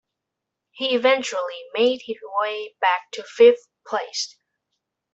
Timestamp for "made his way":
1.75-2.75